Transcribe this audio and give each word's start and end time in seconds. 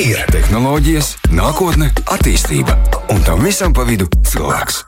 ir 0.00 0.20
tehnoloģijas, 0.28 1.14
nākotne, 1.32 1.88
attīstība 2.12 2.74
un 3.14 3.22
tam 3.24 3.40
visam 3.44 3.72
pa 3.76 3.86
vidu 3.88 4.08
cilvēks. 4.28 4.82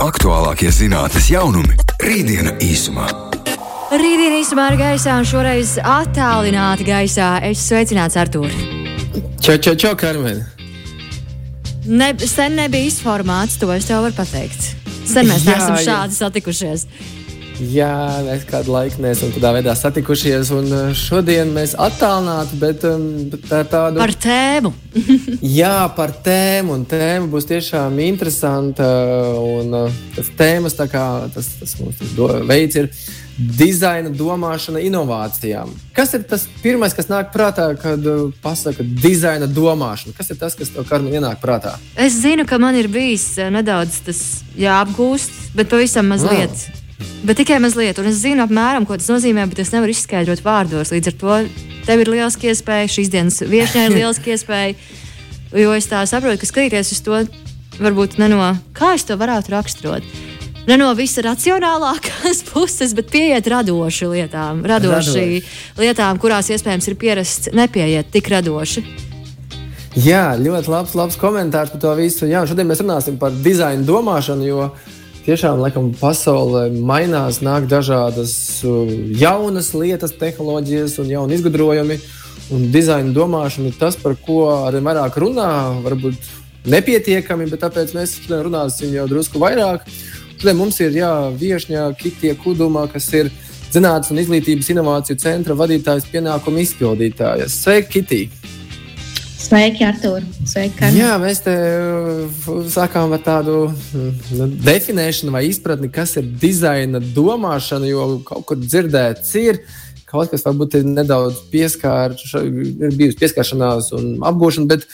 Aktuālākie 0.00 0.68
zinātnīs 0.72 1.30
jaunumi- 1.32 1.76
rītdiena 2.08 2.52
īsumā. 2.60 3.08
Rītdien 3.90 4.36
īsumā 4.40 4.72
ir 4.72 4.78
gaisā, 4.78 5.16
un 5.18 5.24
šoreiz 5.24 5.78
attālināti 5.82 6.84
gaisā. 6.86 7.42
Es 7.42 7.58
sveicināts 7.68 8.16
Artur. 8.16 8.50
Čau, 9.40 9.56
čau, 9.58 9.74
čau, 9.74 9.94
Karmen! 9.96 10.44
Ne, 11.86 12.14
sen 12.18 12.56
nebija 12.56 12.86
izformāts, 12.86 13.58
to 13.58 13.72
es 13.72 13.86
tev 13.86 14.02
varu 14.02 14.12
pateikt. 14.12 14.74
Sen 15.06 15.26
mēs 15.26 15.44
neesam 15.48 15.76
šādi 15.76 16.14
satikušies. 16.14 16.86
Jā, 17.60 18.22
mēs 18.24 18.46
kādu 18.48 18.72
laiku 18.72 19.02
neesam 19.04 19.32
tādā 19.34 19.50
veidā 19.52 19.74
satikušies, 19.76 20.48
un 20.56 20.70
uh, 20.72 20.92
šodien 20.96 21.50
mēs 21.52 21.74
attālināti, 21.76 22.56
bet, 22.60 22.86
um, 22.88 23.04
bet 23.34 23.44
tā 23.50 23.60
ir 23.60 23.68
tāda 23.68 24.00
Par 24.00 24.14
tēmu. 24.24 24.72
Jā, 25.60 25.74
par 25.96 26.14
tēmu, 26.24 26.78
un 26.78 26.86
tēma 26.88 27.28
būs 27.30 27.48
tiešām 27.50 28.00
interesanta. 28.06 28.88
Un, 29.44 29.76
uh, 29.76 30.00
tas 30.16 30.32
tēmas, 30.38 30.78
kā 30.90 31.06
tas, 31.34 31.52
tas 31.60 31.76
mums 31.82 32.00
tas 32.00 32.16
do, 32.16 32.30
veids, 32.48 32.80
ir 32.80 32.88
dizaina 33.60 34.10
domāšana 34.12 34.80
inovācijām. 34.84 35.70
Kas 35.96 36.16
ir 36.16 36.24
tas 36.28 36.46
pirmais, 36.64 36.96
kas 36.96 37.08
nāk 37.12 37.30
prātā, 37.34 37.70
kad 37.80 38.04
uh, 38.08 38.28
pasaka 38.42 38.84
dizaina 38.84 39.48
domāšana? 39.48 40.16
Kas 40.16 40.32
ir 40.32 40.40
tas, 40.40 40.56
kas 40.56 40.72
tev 40.72 40.88
karmē 40.88 41.12
ienāk 41.20 41.40
prātā? 41.44 41.76
Es 41.96 42.18
zinu, 42.24 42.48
ka 42.48 42.60
man 42.62 42.76
ir 42.80 42.88
bijis 42.92 43.32
eh, 43.38 43.52
nedaudz 43.52 44.00
tas 44.08 44.22
jāapgūst, 44.56 45.56
bet 45.56 45.72
pavisam 45.72 46.08
mazliet. 46.12 46.68
Ah. 46.72 46.86
Bet 47.24 47.36
tikai 47.36 47.58
mazliet, 47.60 47.98
un 48.00 48.08
es 48.08 48.22
zinu 48.22 48.46
apmēram, 48.46 48.86
ko 48.88 48.96
tas 48.96 49.10
nozīmē, 49.12 49.44
bet 49.50 49.60
es 49.60 49.74
nevaru 49.74 49.92
izskaidrot 49.92 50.40
vārdos. 50.44 50.92
Līdz 50.94 51.12
ar 51.12 51.18
to 51.20 51.36
tev 51.86 52.02
ir 52.04 52.10
liels 52.14 52.38
iespēja, 52.40 52.88
šīs 52.88 53.12
dienas 53.12 53.42
viesņai 53.44 53.86
ir 53.90 53.96
liels 54.00 54.20
iespēja, 54.24 54.74
jo 55.60 55.76
es 55.76 55.88
tā 55.90 56.00
saprotu, 56.08 56.40
ka 56.40 56.48
skatīties 56.48 56.94
uz 56.96 57.02
to 57.04 57.22
varbūt 57.80 58.18
ne 58.20 58.28
no 58.32 58.40
kā 58.76 58.94
es 58.96 59.04
to 59.08 59.16
varētu 59.20 59.52
raksturot. 59.52 60.06
Ne 60.68 60.76
no 60.80 60.90
visa 60.96 61.22
racionālākās 61.24 62.42
puses, 62.52 62.92
bet 62.96 63.12
pieiet 63.12 63.48
radoši 63.48 64.08
lietām, 64.12 64.64
radoši 64.68 65.14
Radoši. 65.16 65.44
lietām, 65.80 66.20
kurās 66.20 66.50
iespējams 66.52 66.88
ir 66.90 66.98
pierasts 67.00 67.52
nepieiet 67.56 68.12
tik 68.12 68.28
radoši. 68.32 68.84
Jā, 69.98 70.36
ļoti 70.38 70.70
labs, 70.70 70.94
labs 70.94 71.16
komentārs 71.18 71.72
par 71.72 71.80
to 71.82 71.92
visu. 71.98 72.28
Jā, 72.30 72.44
šodien 72.46 72.68
mēs 72.70 72.82
runāsim 72.84 73.16
par 73.18 73.34
dizaina 73.42 73.82
domāšanu, 73.82 74.46
jo 74.46 74.68
tiešām 75.26 75.60
laikam, 75.62 75.90
pasaulē 76.00 76.68
mainās, 76.72 77.40
nāk 77.44 77.68
dažādas 77.70 78.32
uh, 78.66 78.90
jaunas 79.20 79.72
lietas, 79.76 80.14
tehnoloģijas 80.20 80.98
un 81.02 81.12
jauni 81.12 81.38
izgudrojumi. 81.38 82.00
Un 82.50 82.64
dizaina 82.74 83.12
domāšana 83.14 83.70
ir 83.70 83.76
tas, 83.78 83.94
par 84.00 84.16
ko 84.18 84.42
arī 84.66 84.80
vairāk 84.82 85.20
runā. 85.22 85.50
Varbūt 85.84 86.30
nepietiekami, 86.70 87.46
bet 87.50 87.62
tāpēc 87.62 87.94
mēs 87.94 88.16
šodien 88.24 88.42
runāsim 88.48 88.90
jau 88.96 89.06
drusku 89.10 89.42
vairāk. 89.42 89.86
Šodien 90.40 90.58
mums 90.58 90.80
ir 90.82 90.98
jā, 90.98 91.12
viesņā 91.38 91.86
Kitija 92.00 92.34
Kuduma, 92.40 92.88
kas 92.90 93.06
ir 93.14 93.30
Zinātnes 93.70 94.10
un 94.10 94.18
izglītības 94.18 94.72
inovāciju 94.72 95.20
centra 95.22 95.54
vadītājs 95.54 96.08
pienākumu 96.10 96.64
izpildītājas. 96.64 97.54
Sveiki, 97.62 98.00
Kitija! 98.00 98.59
Sveiki, 99.40 99.84
Artur! 99.84 100.20
Sveiki, 100.44 100.74
Karmen! 100.76 100.98
Jā, 101.00 101.14
mēs 101.20 101.40
te 101.40 101.52
uh, 101.56 102.50
sākām 102.68 103.14
ar 103.16 103.22
tādu 103.24 103.54
mm, 103.70 104.58
definēšanu 104.66 105.32
vai 105.32 105.46
izpratni, 105.48 105.88
kas 105.92 106.12
ir 106.20 106.28
dizaina 106.42 107.00
domāšana, 107.00 107.88
jo 107.88 108.04
kaut 108.26 108.44
kur 108.50 108.60
dzirdēts 108.60 109.32
ir. 109.40 109.62
Kaut 110.10 110.32
kas 110.32 110.44
varbūt 110.44 110.76
ir 110.80 110.86
nedaudz 110.90 111.40
pieskārts, 111.52 112.34
ir 112.36 112.92
bijusi 112.98 113.16
pieskaršanās 113.22 113.92
un 113.96 114.12
apgūšana, 114.28 114.68
bet 114.74 114.84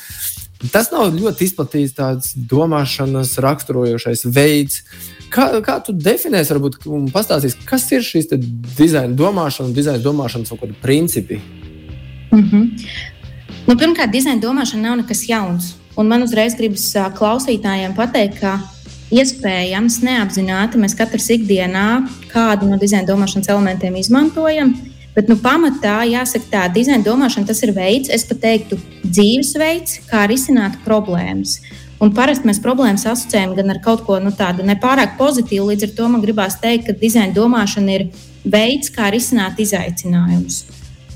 tas 0.70 0.92
nav 0.92 1.10
ļoti 1.16 1.48
izplatīts 1.48 1.96
tāds 1.96 2.36
domāšanas 2.36 3.34
raksturojošais 3.42 4.26
veids. 4.30 4.84
Kā, 5.32 5.48
kā 5.66 5.80
tu 5.82 5.96
definēsi, 5.96 6.54
varbūt 6.54 6.78
pastāstīsi, 7.16 7.66
kas 7.66 7.88
ir 7.96 8.06
šīs 8.06 8.30
dizaina 8.78 9.10
domāšana 9.18 9.72
un 9.72 9.76
dizaina 9.76 10.04
domāšanas 10.04 10.54
kaut 10.54 10.62
kādi 10.62 10.78
principi? 10.84 11.42
Mm 12.30 12.42
-hmm. 12.42 12.64
Nu, 13.66 13.74
pirmkārt, 13.74 14.12
dizaina 14.14 14.42
domāšana 14.42 14.90
nav 14.90 14.98
nekas 15.02 15.26
jauns. 15.28 15.74
Un 15.96 16.10
man 16.10 16.24
uzreiz 16.26 16.56
gribas 16.58 16.90
klausītājiem 17.16 17.94
pateikt, 17.96 18.40
ka 18.42 18.58
iespējams 19.14 20.00
neapzināti 20.04 20.80
mēs 20.80 20.96
katrs 20.98 21.30
ikdienā 21.36 21.86
kādu 22.32 22.68
no 22.68 22.78
dizaina 22.80 23.06
domāšanas 23.08 23.48
elementiem 23.54 23.96
izmantojam. 24.00 24.74
Bet 25.16 25.30
nu, 25.32 25.38
pamatā 25.40 26.02
jāsaka, 26.04 26.50
tā 26.52 26.66
dizaina 26.74 27.00
domāšana 27.06 27.48
tas 27.48 27.62
ir 27.64 27.72
veids, 27.72 28.10
es 28.12 28.26
pat 28.28 28.42
teiktu, 28.42 28.76
dzīvesveids, 29.06 30.02
kā 30.10 30.26
risināt 30.28 30.76
problēmas. 30.84 31.56
Un 32.04 32.12
parasti 32.12 32.44
mēs 32.44 32.60
problēmas 32.60 33.06
asociējam 33.08 33.54
gan 33.56 33.72
ar 33.72 33.80
kaut 33.84 34.02
ko 34.04 34.18
nu, 34.20 34.34
tādu 34.36 34.66
nepārāk 34.68 35.16
pozitīvu. 35.16 35.70
Līdz 35.70 35.88
ar 35.88 35.94
to 35.96 36.08
man 36.12 36.24
gribās 36.24 36.58
teikt, 36.60 36.90
ka 36.90 36.98
dizaina 37.00 37.32
domāšana 37.32 37.94
ir 37.96 38.10
veids, 38.44 38.92
kā 38.92 39.08
risināt 39.14 39.62
izaicinājumus. 39.64 40.66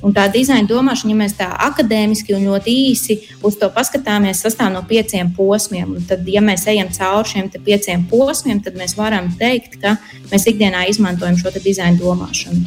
Un 0.06 0.15
tā 0.16 0.25
dizaina 0.33 0.65
domāšana, 0.69 1.12
ja 1.12 1.19
mēs 1.19 1.34
tā 1.37 1.49
akadēmiski 1.69 2.33
un 2.37 2.47
ļoti 2.49 2.77
īsi 2.88 3.19
uz 3.44 3.59
to 3.61 3.69
paskatāmies, 3.75 4.41
sastāv 4.41 4.72
no 4.72 4.81
pieciem 4.88 5.33
posmiem. 5.37 5.93
Un 5.99 6.06
tad, 6.09 6.25
ja 6.28 6.41
mēs 6.44 6.65
ejam 6.72 6.88
cauri 6.94 7.34
šiem 7.34 7.50
pieciem 7.66 8.06
posmiem, 8.09 8.62
tad 8.65 8.78
mēs 8.81 8.97
varam 8.97 9.28
teikt, 9.41 9.77
ka 9.83 9.99
mēs 10.33 10.49
ikdienā 10.49 10.87
izmantojam 10.93 11.37
šo 11.41 11.53
dizaina 11.59 12.00
domāšanu. 12.00 12.65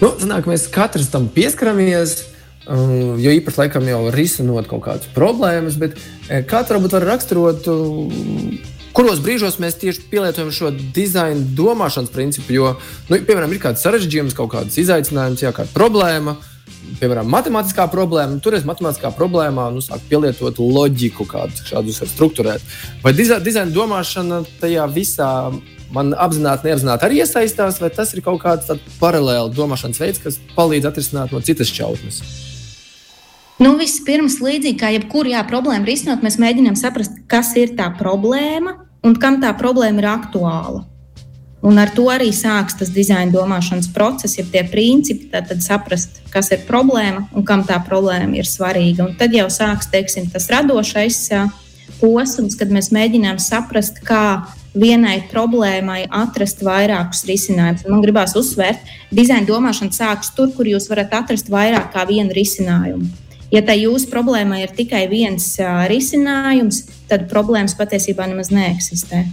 Nu, 0.00 0.14
zināk, 0.16 0.48
mēs 0.48 0.68
katrs 0.72 1.10
tam 1.12 1.28
pieskaramies. 1.34 2.22
Um, 2.68 3.16
jo 3.16 3.32
īpaši 3.32 3.62
laikam 3.62 3.86
jau 3.88 4.00
risinot 4.12 4.66
kaut 4.68 4.82
kādas 4.84 5.08
problēmas, 5.14 5.78
bet 5.80 5.94
eh, 6.28 6.42
tu 6.44 6.74
varbūt 6.74 6.98
var 6.98 7.06
raksturot, 7.14 7.64
um, 7.72 8.58
kuros 8.98 9.20
brīžos 9.22 9.60
mēs 9.62 9.76
tieši 9.78 10.08
pielietojam 10.10 10.48
šo 10.50 10.72
dizaina 10.74 11.44
domāšanas 11.54 12.10
principu. 12.10 12.50
Jo, 12.56 12.70
nu, 13.06 13.18
piemēram, 13.22 13.52
ir 13.54 13.60
kāds 13.62 13.84
sarežģījums, 13.86 14.34
kaut 14.34 14.50
kāds 14.56 14.78
izaicinājums, 14.82 15.44
jā, 15.44 15.52
kāda 15.54 15.70
problēma. 15.70 16.34
Piemēram, 16.98 17.28
matemātiskā 17.30 17.84
problēma. 17.92 18.40
Tur 18.42 18.56
es 18.58 18.66
matemātiskā 18.66 19.12
problēmā 19.14 19.68
nu, 19.74 19.82
sāku 19.84 20.08
pielietot 20.10 20.58
loģiku, 20.58 21.26
kādu 21.30 21.62
šādu 21.68 21.94
struktūrēt. 21.94 22.64
Vai 23.04 23.12
diza- 23.14 23.38
dizaina 23.44 23.70
domāšana 23.70 24.40
tajā 24.58 24.88
visā 24.90 25.30
man 25.94 26.10
apzināti, 26.18 26.66
neapzināti 26.66 27.06
arī 27.06 27.22
iesaistās, 27.22 27.78
vai 27.80 27.92
tas 27.94 28.10
ir 28.14 28.24
kaut 28.24 28.42
kāds 28.42 28.72
paralēls 28.98 29.54
domāšanas 29.54 30.02
veids, 30.02 30.22
kas 30.24 30.40
palīdz 30.56 30.90
atrisināt 30.90 31.30
no 31.32 31.40
citas 31.40 31.70
šķautnes? 31.70 32.18
Nu, 33.62 33.76
Vispirms, 33.78 34.40
līdzīgi 34.42 34.78
kā 34.78 34.90
jebkura 34.94 35.36
jā, 35.36 35.46
problēma 35.46 35.86
risinot, 35.86 36.22
mēs 36.22 36.38
mēģinām 36.38 36.74
saprast, 36.78 37.22
kas 37.30 37.54
ir 37.58 37.76
tā 37.78 37.90
problēma 37.94 38.87
un 39.04 39.16
kam 39.20 39.40
tā 39.42 39.52
problēma 39.58 40.02
ir 40.02 40.08
aktuāla. 40.10 40.84
Un 41.58 41.78
ar 41.82 41.90
to 41.90 42.04
arī 42.06 42.28
sākas 42.30 42.76
tas 42.78 42.90
dizaina 42.94 43.32
domāšanas 43.34 43.88
process, 43.90 44.36
ja 44.38 44.44
tie 44.46 44.62
principi, 44.70 45.26
tad, 45.32 45.48
tad 45.50 45.62
saprast, 45.64 46.20
kas 46.30 46.52
ir 46.54 46.62
problēma 46.68 47.24
un 47.34 47.46
kam 47.46 47.64
tā 47.66 47.80
problēma 47.82 48.38
ir 48.38 48.46
svarīga. 48.46 49.08
Un 49.08 49.16
tad 49.18 49.34
jau 49.34 49.48
sākas 49.50 49.90
teiksim, 49.90 50.28
tas 50.30 50.46
radošais 50.52 51.18
posms, 51.98 52.54
kad 52.58 52.70
mēs 52.70 52.92
mēģinām 52.94 53.40
saprast, 53.42 53.98
kā 54.06 54.46
vienai 54.78 55.24
problēmai 55.32 56.04
atrast 56.14 56.62
vairākus 56.62 57.24
risinājumus. 57.26 57.86
Man 57.90 58.04
gribās 58.04 58.36
uzsvērt, 58.38 58.84
dizaina 59.10 59.48
domāšana 59.48 59.96
sākas 59.96 60.30
tur, 60.36 60.52
kur 60.54 60.68
jūs 60.68 60.86
varat 60.92 61.16
atrast 61.24 61.50
vairāk 61.50 61.90
kā 61.96 62.06
vienu 62.06 62.36
risinājumu. 62.36 63.08
Ja 63.52 63.62
tā 63.64 63.72
jūsu 63.78 64.10
problēma 64.12 64.60
ir 64.60 64.72
tikai 64.76 65.06
viens 65.08 65.54
ā, 65.62 65.86
risinājums, 65.88 66.82
tad 67.08 67.30
problēmas 67.30 67.76
patiesībā 67.78 68.26
nemaz 68.28 68.52
neeksistē. 68.52 69.24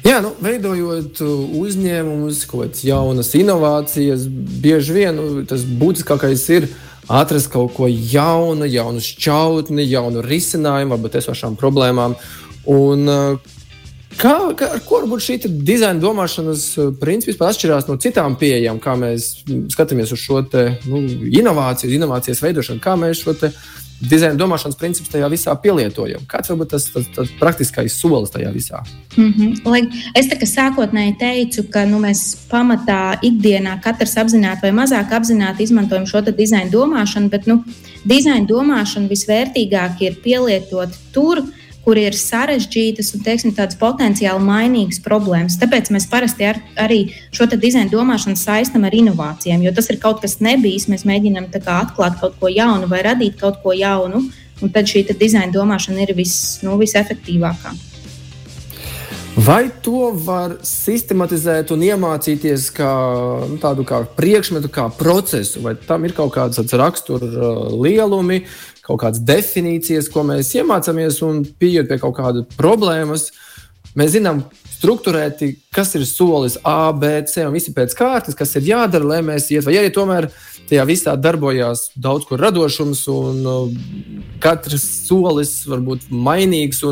Jā, 0.00 0.16
nu, 0.24 0.32
veidojot 0.42 1.20
uzņēmumus, 1.60 2.42
kaut 2.48 2.64
kādas 2.64 2.82
jaunas 2.88 3.34
inovācijas, 3.36 4.24
bieži 4.30 4.96
vien 4.96 5.18
nu, 5.18 5.44
tas 5.46 5.62
būtiskākais 5.62 6.46
ir 6.56 6.66
atrast 7.10 7.50
kaut 7.52 7.74
ko 7.76 7.86
jaunu, 7.86 8.66
jaunu 8.70 9.02
šķautni, 9.04 9.84
jaunu 9.90 10.24
risinājumu, 10.24 10.96
varbūt 10.96 11.20
esošām 11.20 11.58
problēmām. 11.60 12.16
Un, 12.70 13.06
uh, 13.06 13.59
Kā, 14.20 14.34
kā, 14.52 14.68
ar 14.74 14.82
ko 14.84 14.98
varbūt 15.00 15.22
šī 15.24 15.36
dizaina 15.64 16.00
domāšanas 16.02 16.64
uh, 16.76 16.88
princips 17.00 17.40
atšķirās 17.40 17.86
no 17.88 17.96
citām 18.00 18.36
pieejām, 18.40 18.80
kā 18.82 18.92
mēs 19.00 19.30
mm, 19.46 19.68
skatāmies 19.72 20.12
uz 20.12 20.20
šo 20.20 20.42
te, 20.44 20.66
nu, 20.90 21.00
inovāciju, 21.40 21.94
inovācijas 21.96 22.42
veidošanu, 22.44 22.82
kā 22.84 22.98
mēs 23.00 23.22
šo 23.24 23.32
dizaina 24.00 24.36
domāšanas 24.36 24.76
principus 24.80 25.12
tajā 25.12 25.28
visā 25.32 25.54
pielietojam? 25.62 26.26
Kāds 26.28 26.52
varbūt 26.52 26.72
tas, 26.74 26.88
tas, 26.92 27.06
tas 27.14 27.30
praktiskais 27.40 27.96
solis 27.96 28.32
tajā 28.34 28.52
visā? 28.52 28.82
Mm 29.16 29.32
-hmm. 29.36 29.70
Lai 29.72 29.80
es 30.14 30.28
tā 30.28 30.36
kā 30.40 30.48
sākotnēji 30.48 31.16
teicu, 31.18 31.64
ka 31.72 31.86
nu, 31.86 32.00
mēs 32.00 32.36
pamatā 32.50 33.16
ikdienā 33.22 33.80
katrs 33.80 34.16
apzināti 34.16 34.62
vai 34.62 34.72
mazāk 34.72 35.16
apzināti 35.16 35.62
izmantojam 35.62 36.06
šo 36.06 36.20
dizaina 36.20 36.70
domāšanu, 36.70 37.30
bet 37.30 37.46
nu, 37.46 37.64
dizaina 38.04 38.46
domāšana 38.46 39.08
visvērtīgāk 39.08 40.00
ir 40.00 40.20
pielietot 40.24 40.88
tur, 41.12 41.36
kur 41.36 41.59
ir 42.00 42.16
sarežģītas 42.16 43.14
un 43.16 43.24
teiksim, 43.24 43.54
potenciāli 43.80 44.44
mainīgas 44.44 45.00
problēmas. 45.04 45.58
Tāpēc 45.60 45.90
mēs 45.94 46.08
parasti 46.10 46.46
ar, 46.50 46.60
arī 46.76 47.00
šo 47.32 47.48
dizaina 47.54 47.90
domāšanu 47.90 48.36
saistām 48.36 48.84
ar 48.84 48.96
inovācijām, 48.96 49.64
jo 49.64 49.72
tas 49.74 49.90
ir 49.90 50.00
kaut 50.02 50.20
kas 50.20 50.38
nebijis. 50.44 50.88
Mēs 50.92 51.06
mēģinām 51.08 51.48
atklāt 51.56 52.20
kaut 52.20 52.36
ko 52.40 52.52
jaunu 52.52 52.90
vai 52.90 53.02
radīt 53.06 53.40
kaut 53.40 53.62
ko 53.64 53.72
jaunu, 53.72 54.26
un 54.60 54.74
tad 54.74 54.90
šī 54.90 55.06
dizaina 55.12 55.52
domāšana 55.54 56.04
ir 56.04 56.14
vis, 56.18 56.60
nu, 56.62 56.76
visefektīvākā. 56.80 57.90
Vai 59.40 59.70
to 59.82 60.10
var 60.26 60.56
sistematizēt 60.66 61.70
un 61.70 61.84
iemācīties 61.86 62.66
kā 62.74 62.90
nu, 63.48 63.56
tādu 63.62 63.86
kā 63.88 64.02
priekšmetu, 64.18 64.68
kā 64.74 64.88
procesu, 64.92 65.62
vai 65.64 65.76
tam 65.86 66.04
ir 66.04 66.12
kaut 66.16 66.34
kāds 66.34 66.58
rakstura 66.76 67.28
uh, 67.30 67.60
lielumi, 67.78 68.42
kaut 68.86 69.02
kādas 69.04 69.22
definīcijas, 69.26 70.10
ko 70.12 70.24
mēs 70.28 70.54
iemācāmies 70.58 71.20
un 71.26 71.44
pieejot 71.60 71.90
pie 71.90 72.00
kaut 72.02 72.16
kādas 72.18 72.58
problēmas. 72.58 73.30
Mēs 73.98 74.14
zinām, 74.14 74.44
struktūrēti, 74.80 75.54
kas 75.74 75.92
ir 75.98 76.06
solis 76.08 76.56
A, 76.64 76.92
B, 76.96 77.10
C 77.28 77.44
un 77.44 77.54
visi 77.54 77.74
pēc 77.76 77.94
kārtas, 77.98 78.36
kas 78.38 78.54
ir 78.56 78.68
jādara, 78.70 79.06
lai 79.12 79.20
mēs 79.26 79.50
iet. 79.52 79.66
Vai 79.66 79.76
arī 79.80 79.90
tomēr 79.92 80.30
tajā 80.70 80.86
visā 80.88 81.16
darbojās 81.20 81.90
daudz 82.00 82.28
kur 82.28 82.40
radošums, 82.40 83.02
un 83.12 83.42
uh, 83.50 83.74
katrs 84.42 84.86
solis 85.08 85.52
var 85.68 85.82
būt 85.84 86.08
mainīgs. 86.10 86.84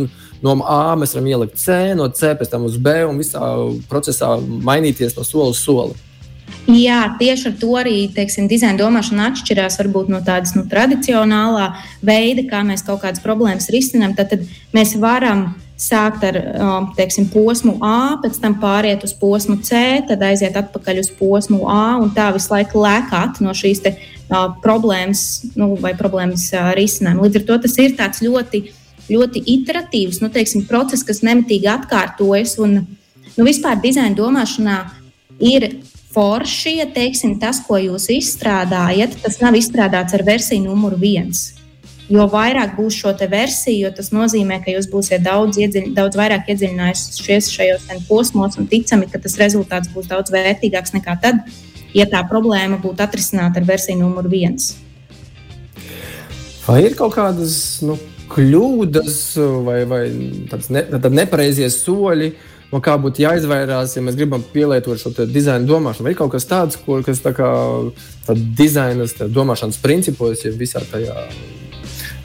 No 0.45 0.55
A 0.71 0.95
mēs 0.99 1.17
varam 1.17 1.31
ielikt 1.33 1.57
C, 1.59 1.95
no 1.99 2.11
C 2.15 2.35
pēc 2.39 2.53
tam 2.53 2.69
uz 2.69 2.77
B 2.79 2.93
un 3.09 3.19
visā 3.19 3.43
procesā 3.91 4.37
mainīties 4.39 5.17
no 5.17 5.25
sola 5.27 5.55
uz 5.55 5.63
soli. 5.65 5.97
Jā, 6.69 7.15
tieši 7.17 7.47
ar 7.49 7.55
to 7.57 7.71
arī 7.81 7.95
teiksim, 8.13 8.49
dizaina 8.49 8.77
domāšana 8.77 9.31
atšķirās 9.31 9.79
no 10.09 10.21
tādas 10.21 10.53
nu, 10.53 10.67
tradicionālā 10.69 11.71
veida, 12.05 12.45
kā 12.45 12.61
mēs 12.61 12.85
kaut 12.85 13.01
kādas 13.01 13.25
problēmas 13.25 13.71
risinām. 13.73 14.13
Tad, 14.15 14.35
tad 14.35 14.45
mēs 14.77 14.93
varam 15.01 15.55
sākt 15.79 16.25
ar 16.27 16.37
um, 16.37 16.89
teiksim, 16.99 17.29
posmu 17.31 17.79
A, 17.81 18.19
pēc 18.21 18.37
tam 18.43 18.59
pāriet 18.61 19.05
uz 19.07 19.15
posmu 19.17 19.61
C, 19.63 20.03
tad 20.09 20.23
aiziet 20.27 20.59
atpakaļ 20.59 21.01
uz 21.05 21.11
posmu 21.15 21.63
A 21.71 21.97
un 22.03 22.11
tā 22.13 22.29
visu 22.35 22.51
laiku 22.53 22.83
lēkāt 22.83 23.39
no 23.45 23.55
šīs 23.57 23.85
te, 23.85 23.95
uh, 24.29 24.51
problēmas 24.65 25.23
nu, 25.57 25.73
vai 25.81 25.95
problēmas 25.97 26.51
uh, 26.53 26.73
risinājuma. 26.77 27.29
Līdz 27.29 27.41
ar 27.41 27.47
to 27.49 27.59
tas 27.65 27.79
ir 27.79 27.95
tāds 27.97 28.25
ļoti, 28.27 28.65
ļoti 29.09 29.45
iteratīvs 29.55 30.19
nu, 30.25 30.33
teiksim, 30.35 30.67
process, 30.69 31.07
kas 31.07 31.23
nemitīgi 31.25 31.71
atkārtojas. 31.79 32.59
Un, 32.65 32.81
nu, 33.37 33.47
vispār 33.47 33.79
dizaina 33.81 34.19
domāšanā 34.19 34.81
ir 35.39 35.71
forši, 36.19 36.79
ja 36.81 36.89
teiksim, 36.91 37.37
tas, 37.39 37.61
ko 37.63 37.79
jūs 37.79 38.09
izstrādājat, 38.11 39.21
tas 39.23 39.39
nav 39.39 39.55
izstrādāts 39.55 40.17
ar 40.19 40.27
versiju 40.27 40.67
numuru 40.67 40.99
viens 40.99 41.53
jo 42.09 42.25
vairāk 42.33 42.75
būs 42.79 42.97
šo 43.03 43.13
versiju, 43.29 43.85
jo 43.85 43.93
tas 43.93 44.11
nozīmē, 44.17 44.63
ka 44.65 44.73
jūs 44.73 44.89
būsiet 44.89 45.23
daudz, 45.25 45.59
iedziļ, 45.61 45.91
daudz 45.97 46.17
vairāk 46.17 46.49
iedziļinājušies 46.49 47.51
šajos 47.53 47.89
posmos 48.09 48.57
un 48.57 48.67
ticami, 48.67 49.09
ka 49.13 49.21
tas 49.21 49.37
rezultāts 49.41 49.93
būs 49.93 50.09
daudz 50.09 50.33
vērtīgāks 50.33 50.97
nekā 50.97 51.19
tad, 51.21 51.45
ja 51.93 52.09
tā 52.09 52.25
problēma 52.29 52.81
būtu 52.81 53.05
atrisināta 53.05 53.61
ar 53.61 53.69
versiju 53.69 54.01
numur 54.01 54.29
viens. 54.29 54.77
Vai 56.65 56.83
ir 56.85 56.97
kaut 56.97 57.15
kādas 57.17 57.81
nu, 57.85 57.97
kļūdas 58.33 59.21
vai, 59.65 59.83
vai 59.89 60.03
ne, 60.73 60.85
nepareizie 61.21 61.69
soļi? 61.73 62.33
No 62.73 62.81
kā 62.85 62.97
būtu 63.01 63.25
jāizvairās, 63.25 63.97
ja 63.97 64.05
mēs 64.05 64.19
gribam 64.19 64.45
pielietot 64.55 65.01
šo 65.01 65.15
dizaina 65.27 65.65
domāšanu. 65.69 66.09
Vai 66.09 66.17
ir 66.17 66.21
kaut 66.21 66.35
kas 66.35 66.49
tāds, 66.49 66.81
ko, 66.85 67.01
kas 67.07 67.23
tā 67.25 67.35
kā 67.37 67.53
dizaina 68.59 69.09
domāšanas 69.29 69.81
principos, 69.85 70.45
ja 70.45 70.53
visā 70.57 70.85
tajā 70.91 71.29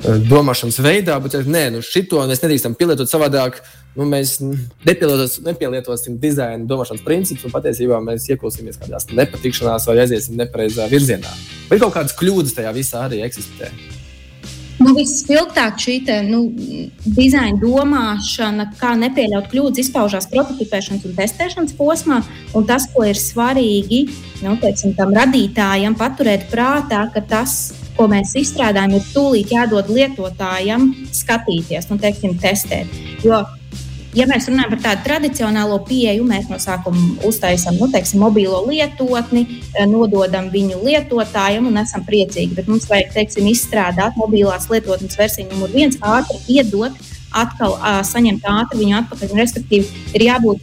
Eh, 0.03 0.19
domāšanas 0.27 0.81
veidā, 0.83 1.15
bet 1.23 1.37
nē, 1.47 1.61
nu 1.71 1.79
šito 1.85 2.19
mēs 2.27 2.41
nedrīkstam 2.43 2.75
pielietot 2.75 3.07
savādāk. 3.07 3.61
Nu, 3.95 4.07
mēs 4.09 4.39
nepielietosim 4.83 6.17
dizaina 6.19 6.65
domāšanas 6.67 7.05
principus, 7.05 7.45
un 7.47 7.53
patiesībā 7.53 8.01
mēs 8.03 8.27
ieklausīsimies 8.33 8.81
kādās 8.81 9.07
nepatikšanās 9.13 9.87
vai 9.87 9.99
aiziesim 10.03 10.35
nepareizā 10.41 10.89
virzienā. 10.91 11.31
Vai 11.69 11.79
kaut 11.79 11.95
kādas 11.95 12.17
kļūdas 12.19 12.57
tajā 12.57 12.73
visā 12.75 13.05
arī 13.07 13.21
eksistē? 13.23 13.69
Nu, 14.81 14.93
Vispilgtāk 14.97 15.77
šī 15.79 15.99
te, 16.07 16.15
nu, 16.25 16.47
dizaina 17.05 17.59
domāšana, 17.61 18.67
kā 18.79 18.95
nepieļaut 18.99 19.51
kļūdas, 19.51 19.83
izpaužās 19.85 20.27
prototipēšanas 20.31 21.05
un 21.07 21.15
testēšanas 21.19 21.77
posmā. 21.77 22.19
Un 22.57 22.65
tas, 22.69 22.89
ko 22.93 23.05
ir 23.07 23.19
svarīgi 23.19 24.03
nu, 24.43 24.57
teiksim, 24.61 24.95
tam 24.97 25.13
radītājam 25.15 25.95
paturēt 25.99 26.49
prātā, 26.51 27.05
ka 27.13 27.23
tas 27.29 27.73
ko 27.97 28.07
mēs 28.09 28.33
izstrādājam, 28.39 28.95
ir 28.97 29.09
tūlīt 29.13 29.53
jādod 29.53 29.89
lietotājam 29.93 30.89
skatīties, 31.13 31.89
nu, 31.91 31.99
teiksim, 32.01 32.37
testēt. 32.41 32.89
Jo, 33.23 33.43
ja 34.17 34.27
mēs 34.29 34.47
runājam 34.49 34.73
par 34.73 34.81
tādu 34.87 35.05
tradicionālo 35.07 35.79
pieeju, 35.87 36.25
mēs 36.27 36.49
no 36.51 36.59
sākuma 36.61 37.23
uztaisām 37.27 37.77
nu, 37.79 37.89
teiksim, 37.93 38.21
mobilo 38.23 38.63
lietotni, 38.67 39.45
eh, 39.73 39.87
nododam 39.89 40.49
viņu 40.53 40.81
lietotājam 40.85 41.67
un 41.69 41.79
esam 41.81 42.05
priecīgi. 42.07 42.55
Bet 42.59 42.69
mums 42.71 42.89
vajag 42.89 43.13
teiksim, 43.15 43.49
izstrādāt 43.51 44.19
mobilās 44.19 44.69
lietotnes 44.69 45.17
versiju 45.19 45.49
numur 45.51 45.73
viens, 45.73 45.97
ātri 46.01 46.39
iedot, 46.59 46.99
atkal 47.33 47.79
saņemt 48.05 48.45
ātri 48.45 48.83
viņu 48.83 48.99
atpakaļ. 49.01 49.33
Respektīvi, 49.41 50.05
ir 50.13 50.27
jābūt 50.27 50.61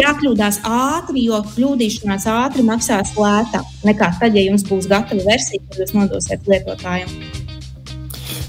jākļūdās 0.00 0.60
ātri, 0.64 1.26
jo 1.28 1.40
kļūdīšanās 1.54 2.28
ātri 2.32 2.64
maksās 2.66 3.14
lētāk 3.16 3.72
nekā 3.86 4.12
tad, 4.20 4.36
ja 4.36 4.46
jums 4.48 4.66
būs 4.68 4.88
gatava 4.90 5.24
versija, 5.28 5.64
ko 5.68 5.82
jūs 5.82 5.96
nodosiet 5.96 6.48
lietotājiem. 6.48 7.35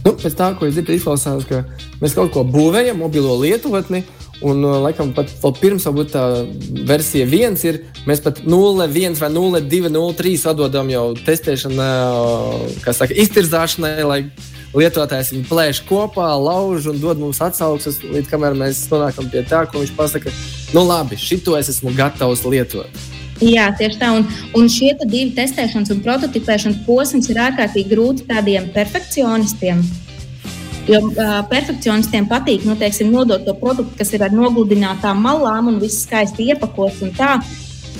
Nu, 0.07 0.13
pēc 0.15 0.37
tā, 0.39 0.53
ko 0.55 0.63
es 0.63 0.77
dzirdu, 0.77 0.93
izklausās, 0.95 1.43
ka 1.49 1.65
mēs 1.99 2.13
kaut 2.15 2.31
ko 2.31 2.45
būvējam, 2.47 3.01
mobilo 3.03 3.33
lietotni. 3.41 4.05
Un, 4.37 4.61
uh, 4.61 4.77
laikam, 4.83 5.09
pat 5.17 5.31
pirms 5.57 5.87
varbūt 5.89 6.11
tā 6.13 6.21
versija 6.87 7.25
viens 7.27 7.63
ir, 7.65 7.81
mēs 8.07 8.21
pat 8.23 8.43
0,1 8.45 9.17
vai 9.17 9.31
0,2, 9.33 9.89
0,3 9.89 10.45
atdodam 10.53 10.91
jau 10.93 11.03
testēšanai, 11.25 11.89
uh, 12.05 12.77
kā 12.85 12.93
saka, 12.93 13.17
iztirzāšanai, 13.17 14.05
lai 14.05 14.21
lietotājs 14.77 15.33
viņu 15.33 15.49
plēš 15.49 15.83
kopā, 15.89 16.29
lauž 16.37 16.87
un 16.93 17.01
dod 17.01 17.19
mums 17.25 17.41
atsauksmes, 17.43 17.99
līdz 18.05 18.31
kamēr 18.31 18.55
mēs 18.61 18.85
nonākam 18.93 19.27
pie 19.33 19.43
tā, 19.49 19.65
ko 19.67 19.81
viņš 19.81 19.95
pasaka, 19.97 20.37
nu 20.77 20.85
labi, 20.85 21.19
šito 21.19 21.57
es 21.57 21.73
esmu 21.73 21.97
gatavs 21.97 22.45
lietot. 22.45 23.16
Jā, 23.43 23.67
tieši 23.77 23.99
tā. 24.01 24.09
Un, 24.17 24.25
un 24.57 24.69
šie 24.71 24.95
divi 25.03 25.29
testēšanas 25.37 25.91
un 25.93 26.01
prototipēšanas 26.05 26.81
posms 26.87 27.29
ir 27.29 27.41
ārkārtīgi 27.43 27.91
grūti 27.91 28.25
tādiem 28.29 28.71
perfekcionistiem. 28.73 29.83
Jo 30.87 31.01
uh, 31.03 31.41
perfekcionistiem 31.51 32.29
patīk 32.31 32.63
nu, 32.65 32.77
teiksim, 32.79 33.11
nodot 33.11 33.43
to 33.43 33.53
produktu, 33.59 33.97
kas 33.99 34.13
ir 34.15 34.23
ar 34.23 34.33
nogludinātām 34.33 35.19
malām 35.19 35.67
un 35.73 35.81
viss 35.83 36.05
skaisti 36.07 36.47
iepakots. 36.53 37.03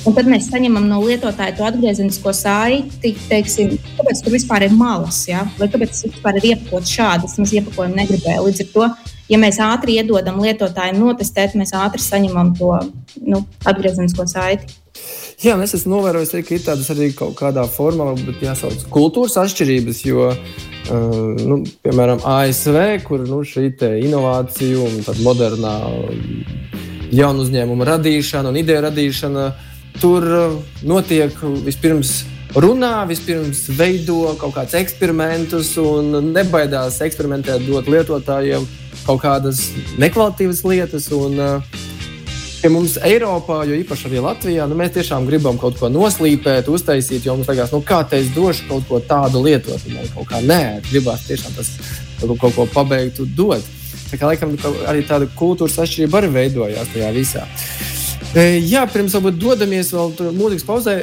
Un 0.08 0.16
tad 0.16 0.30
mēs 0.30 0.48
saņemam 0.48 0.86
no 0.88 1.02
lietotāja 1.04 1.56
to 1.58 1.66
atgriezenisko 1.68 2.32
saiti, 2.38 3.12
teiksim, 3.28 3.76
kāpēc 3.98 4.22
tur 4.24 4.36
vispār 4.38 4.68
ir 4.70 4.76
malas, 4.78 5.26
ja? 5.28 5.44
vai 5.60 5.68
kāpēc 5.74 5.92
tas 5.92 6.06
vispār 6.08 6.40
ir 6.40 6.50
iepakots 6.54 6.94
šādi. 6.96 7.30
Mēs 7.42 7.56
iepakojumu 7.60 8.00
negribējām. 8.00 8.46
Līdz 8.48 8.64
ar 8.64 8.72
to, 8.74 8.90
ja 9.34 9.42
mēs 9.42 9.60
ātri 9.68 9.98
iedodam 10.00 10.40
lietotājiem 10.46 11.02
notestēt, 11.02 11.58
mēs 11.60 11.76
ātri 11.76 12.02
saņemam 12.02 12.56
to 12.58 12.72
nu, 13.28 13.44
atgriezenisko 13.68 14.30
saiti. 14.32 14.78
Jā, 15.38 15.54
es 15.62 15.76
esmu 15.78 16.00
novērojis, 16.00 16.34
ka 16.48 16.56
ir 16.56 16.64
tādas 16.66 16.90
arī 16.90 17.12
kaut 17.14 17.36
kādā 17.38 17.68
formā, 17.70 18.10
bet 18.26 18.42
jāsauc 18.42 18.88
kultūras 18.94 19.38
atšķirības. 19.38 20.02
Jo, 20.08 20.32
uh, 20.34 21.46
nu, 21.46 21.62
piemēram, 21.86 22.24
ASV, 22.26 22.80
kur 23.06 23.22
nu, 23.30 23.44
šī 23.46 23.70
inovācija 24.08 24.82
un 24.82 25.22
modernā 25.22 25.78
jaunu 27.14 27.46
uzņēmumu 27.46 27.86
radīšana 27.88 28.50
un 28.50 28.62
ideju 28.64 28.86
radīšana 28.90 29.48
Tur 29.98 30.24
uh, 30.30 30.58
notiek 30.86 31.34
vispirms 31.66 32.20
runā, 32.54 33.02
vispirms 33.10 33.64
veido 33.78 34.36
kaut 34.38 34.54
kādus 34.54 34.76
eksperimentus 34.78 35.72
un 35.82 36.12
nebaidās 36.36 37.00
eksperimentēt, 37.06 37.66
dot 37.66 37.90
lietotājiem 37.90 38.68
kaut 39.08 39.24
kādas 39.24 39.64
nekvalitatīvas 39.98 40.62
lietas. 40.70 41.10
Un, 41.18 41.40
uh, 41.42 41.87
Pie 42.68 42.74
mums 42.76 42.98
Eiropā, 43.00 43.62
jo 43.64 43.78
īpaši 43.80 44.10
arī 44.10 44.20
Latvijā, 44.20 44.66
nu, 44.68 44.76
mēs 44.76 44.90
tiešām 44.98 45.24
gribam 45.24 45.56
kaut 45.56 45.78
ko 45.80 45.88
noslīpēt, 45.88 46.68
uztaisīt, 46.68 47.24
jo 47.24 47.38
mums 47.38 47.48
liekas, 47.48 47.72
nu, 47.72 47.80
kā 47.80 48.02
te 48.04 48.18
es 48.20 48.28
došu 48.36 48.66
kaut 48.68 48.84
ko 48.90 48.98
tādu 49.00 49.40
lietot, 49.46 49.86
un 49.88 50.10
kaut 50.12 50.28
kā 50.28 50.42
nē, 50.44 50.58
gribās 50.90 51.24
tiešām 51.30 51.56
tas 51.56 51.70
kaut, 52.20 52.34
kaut 52.42 52.58
ko 52.58 52.66
pabeigt, 52.74 53.22
dot. 53.38 53.64
Tā 54.10 54.20
kā 54.20 54.34
laikam 54.34 54.58
arī 54.92 55.06
tāda 55.08 55.30
kultūras 55.40 55.78
atšķirība 55.86 56.20
arī 56.20 56.34
veidojās 56.34 56.92
tajā 56.92 57.14
visā. 57.16 57.46
Jā, 58.68 58.84
pirms 58.92 59.16
varbūt 59.16 59.40
dodamies 59.40 59.94
vēl 59.96 60.36
mūzikas 60.36 60.68
pauzē, 60.68 60.98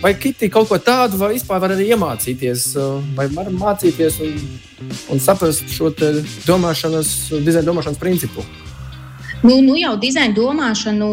vai 0.00 0.14
Kitī 0.16 0.48
kaut 0.48 0.72
ko 0.72 0.80
tādu 0.80 1.20
vai 1.20 1.34
vispār 1.34 1.60
var 1.60 1.76
arī 1.76 1.90
iemācīties, 1.92 2.64
vai 3.12 3.28
varam 3.36 3.60
mācīties 3.60 4.22
un, 4.24 4.40
un 5.12 5.20
saprast 5.20 5.68
šo 5.68 5.92
domāšanas, 6.48 7.14
dizaina 7.44 7.68
domāšanas 7.68 8.00
principu? 8.00 8.48
Nu, 9.42 9.56
nu 9.64 9.76
jau 9.80 9.94
dizaina 9.96 10.34
domāšanu 10.36 11.06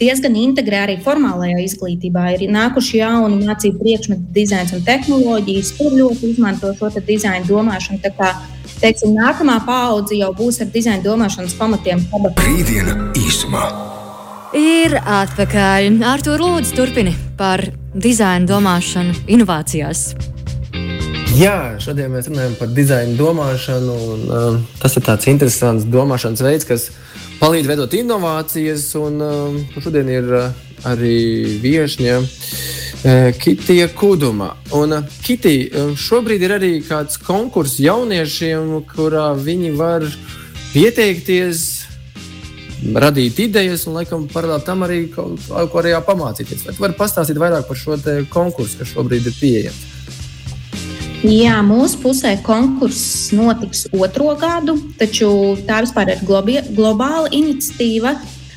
diezgan 0.00 0.36
integrē 0.40 0.78
arī 0.86 0.94
formālajā 1.04 1.58
izglītībā. 1.66 2.22
Ir 2.38 2.52
nākuši 2.54 3.02
jauni 3.02 3.42
mācību 3.44 3.82
priekšmeti, 3.82 4.30
dizains 4.32 4.72
un 4.72 4.80
tehnoloģijas, 4.86 5.74
kur 5.76 5.92
ļoti 5.92 6.32
izmanto 6.32 6.72
šo 6.78 6.88
dizaina 7.04 7.44
domāšanu. 7.44 8.00
teiksim, 8.80 9.12
nākamā 9.12 9.58
paudze 9.66 10.16
jau 10.16 10.32
būs 10.32 10.60
ar 10.60 10.72
dizaina 10.72 11.02
domāšanas 11.04 11.54
pamatiem. 11.58 12.00
Rītdiena 12.40 13.12
īsumā. 13.20 13.64
Ir 14.56 14.96
atpakaļ. 14.96 16.00
Ar 16.02 16.24
to 16.24 16.38
lūdzu 16.40 16.74
turpini 16.74 17.12
par 17.36 17.60
dizaina 17.94 18.46
domāšanu, 18.46 19.14
inovācijās. 19.28 20.14
Jā, 21.36 21.76
šodien 21.78 22.10
mēs 22.10 22.26
runājam 22.26 22.56
par 22.58 22.72
dizaina 22.74 23.14
domāšanu. 23.20 24.00
Un, 24.14 24.24
uh, 24.26 24.58
tas 24.80 24.96
ir 24.96 25.04
tāds 25.06 25.28
interesants 25.30 25.84
domāšanas 25.84 26.42
veids, 26.42 26.66
kas 26.66 26.88
palīdz 27.40 27.70
veidot 27.70 27.94
inovācijas. 27.96 28.86
Un, 29.00 29.20
uh, 29.24 29.80
šodien 29.80 30.10
ir 30.12 30.30
uh, 30.36 30.48
arī 30.88 31.58
viesņa 31.62 32.16
uh, 32.20 32.28
Kitija 33.40 33.90
Kuduma. 33.96 34.52
Un, 34.76 34.96
uh, 34.98 35.20
Kitija, 35.24 35.68
uh, 35.72 35.92
šobrīd 35.98 36.46
ir 36.46 36.56
arī 36.58 36.72
kāds 36.86 37.20
konkurss 37.24 37.80
jauniešiem, 37.82 38.76
kurā 38.92 39.30
viņi 39.36 39.76
var 39.78 40.08
pieteikties. 40.74 41.68
Radīt 42.80 43.36
idejas, 43.44 43.82
un, 43.84 43.98
laikam, 43.98 44.24
paralēli 44.32 44.64
tam 44.64 44.86
arī 44.86 45.02
kaut 45.12 45.44
ko 45.44 45.82
arī 45.82 45.92
pamācīties. 46.06 46.64
Vai 46.64 46.72
tu 46.72 46.84
vari 46.86 46.96
pastāstīt 46.96 47.40
vairāk 47.40 47.68
par 47.68 47.76
šo 47.76 47.98
konkursu, 48.32 48.80
kas 48.80 48.94
šobrīd 48.94 49.28
ir 49.28 49.36
pieejams? 49.36 49.89
Jā, 51.20 51.58
mūsu 51.60 51.98
pusē 52.00 52.30
konkurss 52.40 53.28
notiks 53.36 53.82
otro 53.92 54.30
gadu, 54.40 54.78
taču 54.96 55.28
tā 55.68 55.82
vispār 55.84 56.14
ir 56.14 56.22
globāla 56.24 57.28
iniciatīva. 57.28 58.14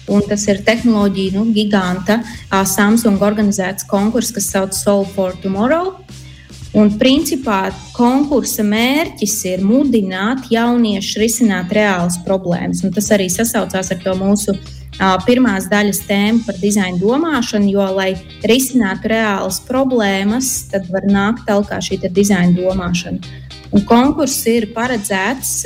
Un 0.08 0.24
tas 0.28 0.46
ir 0.48 0.62
tehnoloģija 0.64 1.36
nu, 1.36 1.44
giganta 1.56 2.22
Samsung 2.48 3.20
organizēts 3.24 3.84
konkurss, 3.88 4.32
kas 4.36 4.48
sauc 4.52 4.72
Soul 4.76 5.04
for 5.12 5.36
Tomorrow. 5.44 5.92
Un, 6.80 6.94
principā, 7.00 7.68
konkursa 7.96 8.64
mērķis 8.64 9.36
ir 9.52 9.64
mudināt 9.68 10.48
jauniešus 10.52 11.20
risināt 11.20 11.76
reālas 11.76 12.16
problēmas. 12.24 12.86
Un 12.88 12.96
tas 12.96 13.12
arī 13.12 13.28
sasaucās 13.32 13.92
ar 13.92 14.00
to 14.08 14.16
mūsu 14.20 14.56
uh, 14.56 14.83
pirmās 15.28 15.70
daļas 15.72 16.04
tēmu 16.08 16.44
par 16.46 16.58
dizaina 16.62 16.98
domāšanu, 17.02 17.72
jo, 17.74 17.86
lai 17.98 18.14
risinātu 18.46 19.10
reālas 19.14 19.60
problēmas, 19.68 20.70
tad 20.72 20.90
var 20.94 21.08
nākt 21.10 21.48
tālāk 21.48 21.74
šī 21.82 22.02
dizaina 22.10 22.54
domāšana. 22.58 23.42
Un 23.74 23.82
konkurss 23.90 24.44
ir 24.46 24.68
paredzēts 24.76 25.64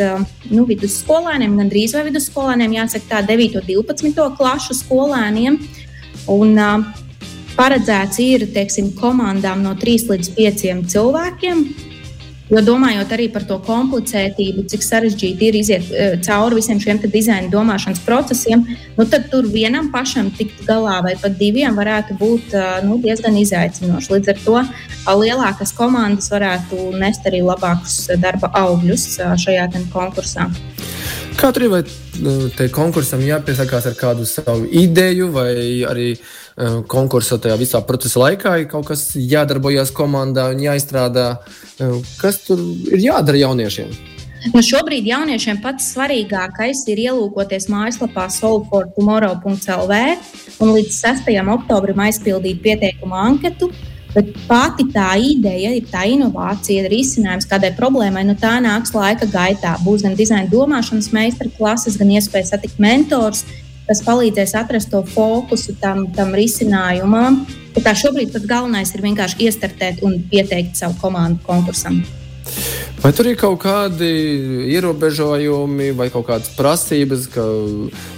nu, 0.47 0.63
vidusskolēniem, 0.69 1.57
gandrīz 1.59 1.91
vai 1.97 2.05
vidusskolēniem, 2.07 2.77
jāsaka, 2.77 3.09
tā 3.09 3.19
9, 3.27 3.59
12 3.67 4.37
klašu 4.37 4.77
skolēniem. 4.79 5.59
Un, 6.31 6.55
paredzēts 7.57 8.21
ir 8.23 8.47
teiksim, 8.55 8.93
komandām 8.95 9.63
no 9.65 9.73
3 9.75 10.07
līdz 10.13 10.31
5 10.37 10.87
cilvēkiem, 10.93 11.63
Jo 12.47 12.61
domājot 12.63 13.11
arī 13.11 13.27
par 13.31 13.43
to 13.47 13.57
komplicētību, 13.65 14.63
cik 14.71 14.85
sarežģīti 14.85 15.49
ir 15.49 15.57
iziet 15.59 15.89
uh, 15.91 16.13
cauri 16.23 16.61
visiem 16.61 16.79
šiem 16.79 17.01
dizaina 17.11 17.51
domāšanas 17.51 17.99
procesiem, 18.05 18.63
nu, 18.95 19.05
tad 19.05 19.27
tur 19.31 19.49
vienam 19.51 19.89
pašam 19.91 20.31
tikt 20.37 20.63
galā 20.67 21.01
vai 21.03 21.17
pat 21.19 21.35
diviem 21.39 21.75
varētu 21.75 22.15
būt 22.21 22.55
uh, 22.55 22.79
nu, 22.87 23.01
diezgan 23.03 23.35
izaicinoši. 23.41 24.13
Līdz 24.15 24.31
ar 24.31 24.41
to 24.45 24.63
lielākas 25.19 25.75
komandas 25.75 26.31
varētu 26.31 26.93
nest 26.95 27.27
arī 27.27 27.43
labākus 27.43 28.05
darba 28.23 28.53
augļus 28.63 29.09
uh, 29.19 29.35
šajā 29.35 29.67
konkursā. 29.91 30.47
Ir? 30.47 31.69
Vai 31.69 31.83
te 32.57 32.65
konkursam 32.73 33.21
jāpiesakās 33.21 33.85
ar 33.91 33.95
kādu 33.99 34.25
savu 34.25 34.65
ideju 34.71 35.27
vai 35.35 35.51
arī 35.85 36.07
konkursa 36.89 37.37
tajā 37.41 37.57
visā 37.59 37.81
procesa 37.85 38.21
laikā 38.23 38.55
ir 38.61 38.69
kaut 38.71 38.87
kas 38.89 39.11
jādarbojas 39.13 39.91
komandā 39.95 40.49
un 40.53 40.61
jāizstrādā. 40.63 41.27
Kas 42.21 42.41
tur 42.47 42.61
ir 42.89 43.03
jādara 43.03 43.43
jauniešiem? 43.45 43.91
Nu 44.53 44.61
šobrīd 44.63 45.07
jauniešiem 45.09 45.59
pats 45.61 45.91
svarīgākais 45.93 46.83
ir 46.91 47.01
ielūkoties 47.07 47.67
mājaslapā 47.73 48.27
solfortomorrow.lv 48.31 49.99
un 50.63 50.73
līdz 50.73 50.97
6. 51.01 51.29
oktobrim 51.57 52.01
aizpildīt 52.07 52.61
pieteikumu 52.63 53.17
anketu. 53.17 53.69
Bet 54.13 54.31
pati 54.47 54.87
tā 54.89 55.11
ideja, 55.21 55.73
ir 55.77 55.85
tā 55.91 56.07
inovācija, 56.09 56.81
ir 56.81 56.89
risinājums 56.89 57.45
kādai 57.49 57.69
problēmai. 57.77 58.23
Nu, 58.25 58.33
tā 58.39 58.55
nāks 58.63 58.95
laika 58.95 59.27
gaitā. 59.29 59.75
Būs 59.83 60.05
gan 60.05 60.15
dizaina 60.17 60.49
domāšanas 60.49 61.11
meistarklases, 61.13 61.99
gan 61.99 62.15
iespēja 62.15 62.53
satikt 62.53 62.79
mentors, 62.81 63.43
kas 63.87 64.03
palīdzēs 64.05 64.53
atrast 64.59 64.91
to 64.91 65.01
fokusu 65.13 65.77
tam, 65.81 66.05
tam 66.15 66.35
risinājumam. 66.37 67.41
Tā 67.77 67.93
šobrīd 67.93 68.33
pats 68.33 68.47
galvenais 68.49 68.93
ir 68.93 69.03
vienkārši 69.05 69.47
iestartēt 69.47 70.05
un 70.05 70.17
pieteikt 70.31 70.79
savu 70.79 70.97
komandu 71.01 71.43
konkursam. 71.45 72.01
Vai 72.97 73.11
tur 73.13 73.27
ir 73.29 73.37
kaut 73.37 73.59
kādi 73.61 74.07
ierobežojumi 74.73 75.91
vai 75.95 76.07
kaut 76.09 76.25
kādas 76.29 76.49
prasības, 76.57 77.27
ka 77.29 77.43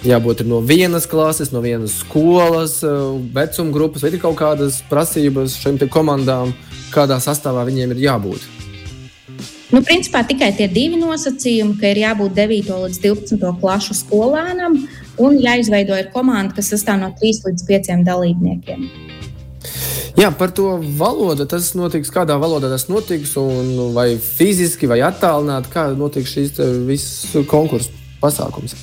jābūt 0.07 0.45
no 0.47 0.61
vienas 0.63 1.09
klases, 1.09 1.51
no 1.51 1.59
vienas 1.65 1.97
skolas, 2.05 2.77
vecuma 3.35 3.75
grupas, 3.75 4.05
vai 4.05 4.13
ir 4.13 4.21
kaut 4.21 4.37
kādas 4.39 4.79
prasības 4.89 5.57
šīm 5.59 5.81
komandām, 5.91 6.55
kādā 6.93 7.19
sastāvā 7.19 7.65
viņiem 7.67 7.97
ir 7.97 8.05
jābūt? 8.07 8.47
Nu, 9.69 9.83
principā 9.85 10.23
tikai 10.25 10.49
tie 10.57 10.65
divi 10.71 10.97
nosacījumi, 10.97 11.75
ka 11.77 11.91
ir 11.91 11.99
jābūt 12.07 12.33
9 12.39 12.71
līdz 12.87 13.03
12 13.03 13.59
klašu 13.61 13.97
skolēnam 13.99 14.79
un 15.19 15.37
jāizveido 15.39 15.97
ir 15.99 16.11
komanda, 16.13 16.55
kas 16.57 16.71
sastāv 16.73 17.01
no 17.03 17.13
3 17.19 17.45
līdz 17.47 17.65
5 17.69 18.05
dalībniekiem. 18.07 18.85
Jā, 20.19 20.31
par 20.35 20.51
to 20.51 20.73
valodu. 20.99 21.45
Tas 21.47 21.71
notiks, 21.77 22.11
kādā 22.11 22.35
valodā 22.41 22.67
tas 22.71 22.87
notiks, 22.89 23.37
un 23.39 23.93
vai 23.95 24.13
fiziski, 24.19 24.89
vai 24.89 24.99
attālināti, 25.05 25.71
kā 25.71 25.89
notiks 25.95 26.33
šīs 26.35 26.59
visas 26.87 27.45
konkursu 27.47 27.93
pasākums. 28.19 28.75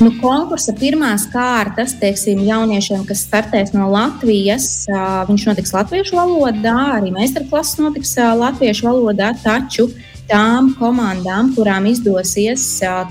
Nu, 0.00 0.14
konkursa 0.16 0.72
pirmās 0.80 1.26
kārtas, 1.28 1.92
teiksim, 2.00 2.40
jauniešiem, 2.48 3.02
kas 3.04 3.26
startēs 3.26 3.74
no 3.74 3.90
Latvijas, 3.92 4.86
viņš 5.28 5.42
notiks 5.50 5.74
latviešu 5.76 6.16
valodā, 6.16 6.76
arī 6.96 7.12
meistarklases 7.12 7.76
notiks 7.82 8.14
latviešu 8.16 8.88
valodā, 8.88 9.34
taču 9.44 9.90
tām 10.30 10.72
komandām, 10.80 11.52
kurām 11.52 11.90
izdosies 11.90 12.64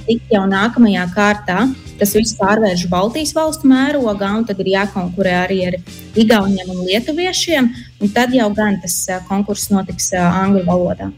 tikt 0.08 0.34
jau 0.34 0.48
nākamajā 0.50 1.06
kārtā, 1.14 1.68
Tas 2.00 2.14
viss 2.16 2.38
pārvērš 2.40 2.86
Baltijas 2.92 3.34
valstu 3.36 3.68
mērogā, 3.68 4.30
un 4.40 4.46
tad 4.48 4.62
ir 4.64 4.72
jākonkurē 4.72 5.34
arī 5.44 5.60
ar 5.68 5.76
Igauniem 6.16 6.72
un 6.72 6.86
Lietuviešiem. 6.88 7.68
Un 8.00 8.14
tad 8.16 8.32
jau 8.36 8.48
gan 8.56 8.80
tas 8.80 8.96
konkurss 9.28 9.68
notiks 9.74 10.14
angļu 10.16 10.64
valodā. 10.68 11.12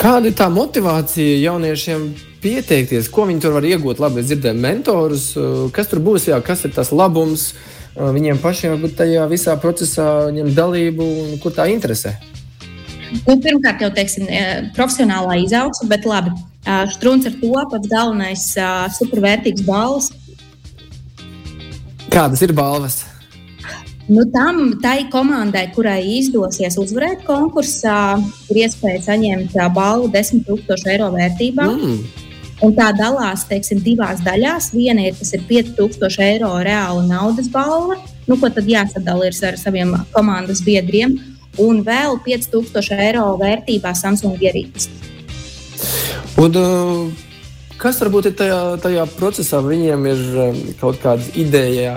Kāda 0.00 0.30
ir 0.30 0.34
tā 0.38 0.48
motivācija 0.50 1.38
jauniešiem 1.44 2.08
pieteikties? 2.42 3.08
Ko 3.12 3.28
viņi 3.28 3.44
tur 3.44 3.54
var 3.56 3.66
iegūt? 3.68 4.00
Labi, 4.02 4.24
es 4.24 4.30
dzirdēju 4.32 4.60
mentorus. 4.60 5.30
Kas 5.76 5.92
tur 5.92 6.00
būs? 6.04 6.28
Jā, 6.32 6.40
kas 6.44 6.64
ir 6.66 6.74
tas 6.74 6.92
labums 6.92 7.52
viņiem 7.94 8.40
pašiem, 8.42 8.74
varbūt 8.74 8.96
tajā 8.98 9.28
visā 9.30 9.54
procesā 9.62 10.32
ņemt 10.34 10.56
dalību 10.56 11.04
un 11.26 11.36
kur 11.42 11.54
tā 11.54 11.68
interesē? 11.70 12.16
Nu, 13.28 13.36
pirmkārt, 13.38 13.84
jau 13.84 13.92
teiksim, 13.94 14.26
profesionālā 14.74 15.36
izaugsme, 15.44 15.86
bet 15.92 16.08
labi, 16.08 16.32
Strūns 16.64 17.26
ar 17.28 17.34
to 17.40 17.64
pats 17.70 17.90
galvenais 17.90 18.44
supervērtīgs 18.98 19.64
balvas. 19.66 20.12
Kādas 22.12 22.40
ir 22.46 22.54
balvas? 22.56 23.02
Nu, 24.08 24.24
tam 24.28 24.74
tai 24.82 25.06
komandai, 25.08 25.70
kurai 25.72 26.02
izdosies 26.18 26.76
uzvarēt 26.76 27.22
konkursā, 27.24 28.18
ir 28.52 28.60
iespēja 28.66 29.00
saņemt 29.06 29.56
balvu 29.72 30.10
10,000 30.12 30.92
eiro 30.92 31.08
vērtībā. 31.14 31.68
Mm. 31.72 32.02
Un 32.64 32.74
tā 32.76 32.90
dalās 32.96 33.46
teiksim, 33.48 33.80
divās 33.84 34.20
daļās. 34.24 34.70
Viena 34.76 35.08
ir, 35.08 35.16
ir 35.16 35.46
5000 35.48 36.20
eiro 36.28 36.52
reāla 36.64 37.02
naudas 37.08 37.48
balva, 37.52 37.96
nu, 38.28 38.36
ko 38.36 38.52
tad 38.52 38.68
jāsadala 38.68 39.32
ar 39.32 39.58
saviem 39.60 39.96
komandas 40.12 40.60
biedriem, 40.64 41.16
un 41.60 41.80
vēl 41.86 42.20
5000 42.28 43.00
eiro 43.08 43.26
vērtībā 43.40 43.96
Samsung 43.96 44.36
ierīces. 44.36 45.13
Un, 46.34 46.56
uh, 46.58 47.12
kas 47.78 48.00
varbūt 48.02 48.26
ir 48.30 48.34
tajā, 48.38 48.58
tajā 48.82 49.04
procesā? 49.14 49.60
Viņiem 49.62 50.08
ir 50.10 50.22
um, 50.42 50.56
kaut 50.80 50.98
kāda 51.02 51.22
ideja, 51.38 51.94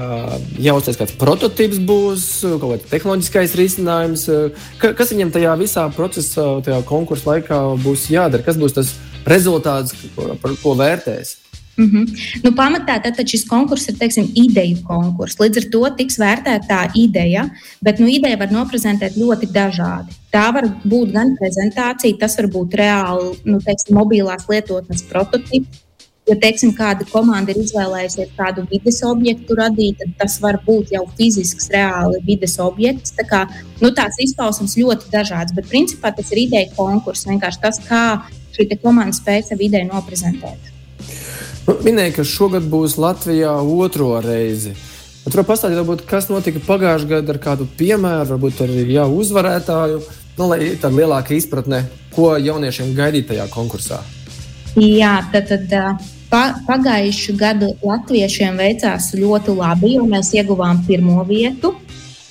jāuztais 0.62 1.00
kāds 1.00 1.16
prototyps 1.18 1.82
būs, 1.82 2.28
kaut 2.46 2.76
kāds 2.76 2.92
tehnoloģiskais 2.92 3.58
risinājums. 3.58 4.28
Uh, 4.30 4.70
ka, 4.82 4.94
kas 4.98 5.16
viņiem 5.16 5.34
tajā 5.34 5.58
visā 5.58 5.88
procesā, 5.96 6.46
tajā 6.66 6.84
konkursa 6.86 7.34
laikā 7.34 7.64
būs 7.82 8.12
jādara? 8.14 8.46
Kas 8.46 8.62
būs 8.62 8.78
tas 8.78 8.94
rezultāts, 9.26 9.98
par 10.16 10.54
ko 10.62 10.78
vērtēs? 10.78 11.38
Mm 11.78 11.86
-hmm. 11.86 12.06
nu, 12.44 12.52
pamatā 12.52 13.02
tad 13.02 13.30
šis 13.30 13.46
konkurss 13.48 13.90
ir 13.90 13.98
teiksim, 13.98 14.32
ideju 14.34 14.78
konkurss. 14.84 15.38
Līdz 15.40 15.58
ar 15.58 15.66
to 15.72 15.90
tiks 15.98 16.18
vērtēta 16.18 16.66
tā 16.70 16.92
ideja, 16.96 17.50
bet 17.82 18.00
nu, 18.00 18.08
ideja 18.08 18.38
var 18.38 18.52
noprezentēt 18.52 19.14
ļoti 19.18 19.52
dažādi. 19.54 20.14
Tā 20.38 20.52
var 20.54 20.68
būt 20.86 21.16
gan 21.16 21.32
prezentācija, 21.40 22.14
tas 22.22 22.36
var 22.38 22.46
būt 22.54 22.76
reāli 22.78 23.32
nu, 23.50 23.58
teiksim, 23.58 23.96
mobilās 23.98 24.44
lietotnes 24.46 25.02
prototyps. 25.10 25.80
Ja 26.28 26.36
teiksim, 26.38 26.74
kāda 26.76 27.08
komanda 27.08 27.54
ir 27.54 27.62
izvēlējusies 27.64 28.34
kādu 28.36 28.66
vidas 28.68 29.00
objektu 29.08 29.56
radīt, 29.58 29.96
tad 30.02 30.12
tas 30.20 30.36
var 30.44 30.60
būt 30.66 30.92
jau 30.94 31.06
fizisks, 31.18 31.70
reāli 31.74 32.20
vidas 32.28 32.58
objekts. 32.62 33.16
Tā 33.18 33.24
kā, 33.26 33.40
nu, 33.80 33.90
tās 33.96 34.20
izpausmes 34.22 34.76
ļoti 34.78 35.10
dažādas, 35.14 35.56
bet 35.58 35.72
principā 35.72 36.12
tas 36.14 36.30
ir 36.36 36.44
ideja 36.44 36.70
konkurss. 36.76 37.26
Vienkārši 37.32 37.64
tas, 37.64 37.82
kā 37.88 38.04
šī 38.54 38.68
komanda 38.84 39.16
spēja 39.18 39.48
savu 39.54 39.66
ideju 39.70 39.90
noprezentēt. 39.90 40.70
Nu, 41.66 41.80
minēja, 41.88 42.20
ka 42.20 42.28
šogad 42.28 42.68
būs 42.70 43.00
Latvijā 43.02 43.56
otro 43.64 44.12
reizi. 44.22 44.76
Bet 45.24 45.42
var 45.42 45.50
pastāstīt, 45.50 45.80
varbūt, 45.80 46.06
kas 46.12 46.30
notika 46.30 46.62
pagājušajā 46.68 47.16
gadā 47.16 47.34
ar 47.34 47.44
kādu 47.50 47.72
piemēru, 47.80 48.36
varbūt 48.36 48.66
arī 48.68 48.86
jau 48.92 49.10
uzvarētāju, 49.24 50.04
nu, 50.38 50.48
lai 50.50 50.76
tāda 50.78 50.94
lielāka 50.96 51.36
izpratne, 51.38 51.84
ko 52.16 52.36
jauniešiem 52.38 52.94
gaidīt 52.98 53.28
tajā 53.32 53.48
konkursā. 53.54 54.02
Jā, 54.78 55.18
tad, 55.34 55.50
tad 55.50 56.04
pa, 56.30 56.42
pagājušu 56.68 57.34
gadu 57.40 57.72
latviešiem 57.82 58.60
veicās 58.62 59.12
ļoti 59.18 59.56
labi, 59.58 59.96
jo 59.98 60.06
mēs 60.10 60.34
ieguvām 60.38 60.84
pirmo 60.88 61.24
vietu. 61.28 61.74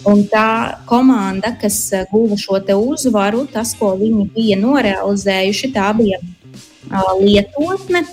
Un 0.07 0.23
tā 0.31 0.79
komanda, 0.87 1.51
kas 1.59 1.81
guva 2.13 2.37
šo 2.39 2.61
uzvaru, 2.79 3.47
tas, 3.51 3.75
ko 3.75 3.97
viņi 3.99 4.29
bija 4.37 4.59
norealizējuši, 4.61 5.73
tā 5.75 5.89
bija 5.99 6.21
lietotne, 7.19 8.05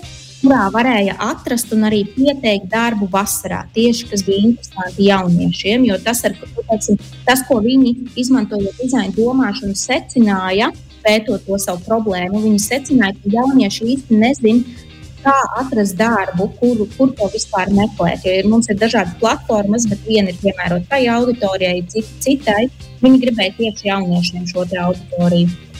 kurā 0.44 0.68
varēja 0.74 1.16
atrast 1.24 1.72
un 1.74 1.86
arī 1.88 2.02
pieteikt 2.14 2.68
darbu 2.72 3.08
vasarā. 3.12 3.64
Tieši 3.74 4.10
tas 4.10 4.24
bija 4.26 4.50
interesanti 4.50 5.08
jauniešiem, 5.08 5.86
jo 5.88 5.98
tas, 6.04 6.20
ar, 6.28 6.36
teiksim, 6.68 7.00
tas 7.24 7.42
ko 7.48 7.60
viņi 7.64 7.94
izmantojot 8.20 8.80
dizaina 8.82 9.14
domāšanu, 9.16 9.76
secināja, 9.78 10.70
pētot 11.04 11.44
to 11.48 11.58
savu 11.60 11.80
problēmu, 11.88 12.44
viņi 12.44 12.60
secināja, 12.60 13.16
ka 13.20 13.36
jaunieši 13.38 13.90
īsti 13.96 14.20
nezina, 14.20 14.80
kā 15.24 15.34
atrast 15.62 15.96
darbu, 15.96 16.50
kur, 16.60 16.84
kur 16.98 17.12
to 17.16 17.28
vispār 17.32 17.72
meklēt. 17.72 18.26
Jo 18.28 18.34
ir, 18.40 18.48
mums 18.52 18.68
ir 18.68 18.76
dažādas 18.80 19.16
platformas, 19.20 19.88
bet 19.88 20.04
viena 20.04 20.32
ir 20.32 20.40
piemērota 20.42 20.90
tai 20.92 21.06
auditorijai, 21.12 21.80
cita 21.88 22.20
citai. 22.26 22.64
Viņi 23.00 23.22
gribēja 23.24 23.56
tieši 23.56 23.88
jauniešiem 23.88 24.44
šo 24.52 24.66
auditoriju. 24.84 25.73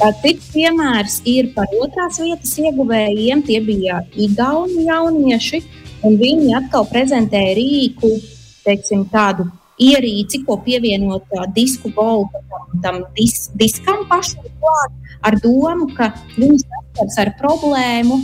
Cits 0.00 0.48
piemērs 0.54 1.20
ir 1.28 1.52
par 1.56 1.70
otrās 1.78 2.18
vietas 2.22 2.52
ieguvējiem. 2.58 3.42
Tie 3.46 3.60
bija 3.64 4.00
Igauni 4.18 4.86
jaunieši, 4.88 5.62
un 6.06 6.16
viņi 6.20 6.54
atkal 6.58 6.86
prezentēja 6.90 7.56
rīku, 7.58 8.10
teiksim, 8.66 9.04
tādu 9.12 9.46
ierīci, 9.82 10.42
ko 10.46 10.58
pievienot 10.64 11.28
disku 11.56 11.92
golfa 11.94 12.42
tam, 12.48 12.80
tam 12.84 12.98
dis, 13.18 13.50
diskam 13.58 14.04
pašam 14.10 14.48
klāt, 14.62 14.96
ar 15.22 15.38
domu, 15.42 15.90
ka 15.96 16.12
viņi 16.36 16.64
saskars 16.64 17.20
ar 17.24 17.32
problēmu, 17.38 18.22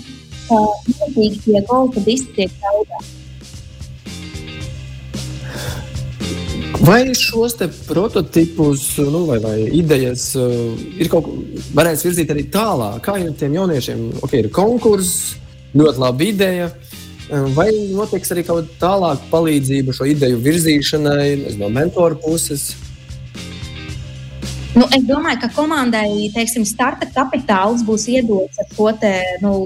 ka 0.48 0.64
milzīgi 0.88 1.44
tie 1.46 1.62
golfa 1.70 2.02
diski 2.06 2.34
tiek 2.40 2.58
zaudēti. 2.62 3.17
Vai 6.80 7.14
šos 7.14 7.56
prototipus 7.88 8.96
nu, 8.96 9.24
vai, 9.24 9.38
vai 9.38 9.56
idejas 9.72 10.30
uh, 10.38 10.78
ir 10.98 11.10
kaut 11.10 11.26
kā 11.26 11.62
varēs 11.74 12.04
virzīt 12.06 12.30
arī 12.30 12.44
tālāk? 12.54 13.00
Kā 13.02 13.16
jau 13.18 13.32
tiem 13.34 13.56
jauniešiem 13.58 14.04
okay, 14.22 14.44
ir 14.44 14.50
konkurss, 14.54 15.34
ļoti 15.74 16.02
laba 16.04 16.24
ideja. 16.24 16.68
Uh, 17.28 17.48
vai 17.56 17.66
notiks 17.90 18.30
arī 18.32 18.46
kaut 18.46 18.62
kāda 18.62 18.78
tālāka 18.84 19.26
palīdzība 19.32 19.96
šo 19.96 20.06
ideju 20.12 20.38
virzīšanai 20.44 21.58
no 21.58 21.72
mentora 21.74 22.16
puses? 22.22 22.70
Nu, 24.78 24.86
es 24.94 25.02
domāju, 25.08 25.42
ka 25.42 25.50
komandai 25.56 26.30
teiksim, 26.34 26.62
starta 26.68 27.08
kapitāls 27.10 27.82
būs 27.82 28.06
iedots 28.12 28.60
ar 28.62 28.70
šo 28.76 28.92
te, 29.02 29.12
nu, 29.42 29.64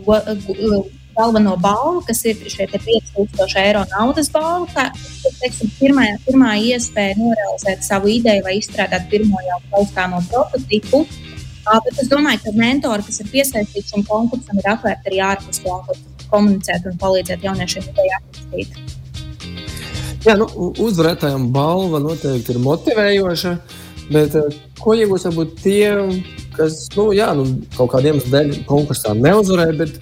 galveno 1.16 1.56
balvu, 1.60 2.02
kas 2.06 2.24
ir 2.28 2.40
šie 2.52 2.68
5000 2.72 3.58
eiro 3.62 3.82
naudas 3.92 4.30
balva. 4.32 4.68
Tā 4.72 4.88
ir 5.46 5.74
pirmā, 5.78 6.06
pirmā 6.26 6.54
iespēja 6.70 7.18
norealizēt 7.20 7.84
savu 7.86 8.12
ideju 8.12 8.46
vai 8.46 8.56
izstrādāt 8.60 9.08
pirmo 9.12 9.42
jau 9.48 9.60
taustāmo 9.74 10.22
prototipu. 10.30 11.04
Bet 11.62 12.00
es 12.02 12.08
domāju, 12.10 12.40
ka 12.42 12.54
mentori, 12.58 13.04
kas 13.06 13.22
ir 13.22 13.28
piesaistīti 13.30 13.92
šim 13.92 14.06
konkursam, 14.08 14.58
ir 14.58 14.72
atvērti 14.72 15.12
arī 15.12 15.20
ārpus 15.28 15.62
konkursa, 15.62 16.26
komunicēt 16.32 16.88
un 16.90 16.98
palīdzēt 16.98 17.46
jauniešiem 17.46 17.86
ideju 17.92 18.18
attīstīt. 18.18 18.80
Jā, 20.22 20.36
nu, 20.38 20.46
uzvarētājiem 20.82 21.48
balva 21.54 21.98
noteikti 22.02 22.54
ir 22.54 22.60
motivējoša, 22.62 23.54
bet 24.14 24.36
ko 24.78 24.94
iegūs 24.98 25.26
varbūt 25.28 25.56
tie, 25.62 25.86
kas 26.56 26.84
nu, 26.96 27.08
jā, 27.16 27.30
nu, 27.38 27.46
kaut 27.76 27.90
kādiem 27.94 28.20
dēļ 28.30 28.52
konkursā 28.68 29.14
neuzvarēja, 29.18 29.78
bet 29.80 29.98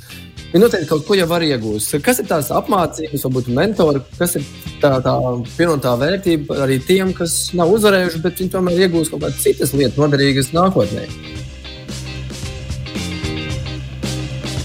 Viņi 0.50 0.64
noteikti 0.64 0.88
kaut 0.90 1.04
ko 1.06 1.14
jau 1.14 1.28
var 1.30 1.44
iegūst. 1.46 1.92
Kas 2.02 2.18
ir 2.18 2.26
tās 2.26 2.48
apmācības, 2.50 3.22
varbūt 3.22 3.48
mentori, 3.54 4.00
kas 4.18 4.32
ir 4.34 4.46
tā, 4.82 4.96
tā 5.04 5.12
pievienotā 5.54 5.92
vērtība 6.00 6.56
arī 6.64 6.80
tiem, 6.82 7.12
kas 7.14 7.52
nav 7.54 7.70
uzvarējuši, 7.76 8.22
bet 8.24 8.40
viņi 8.42 8.50
tomēr 8.56 8.80
iegūst 8.82 9.12
kaut 9.12 9.22
kādas 9.22 9.44
citas 9.44 9.70
lietas, 9.78 9.94
noderīgas 10.00 10.50
nākotnē. 10.56 11.04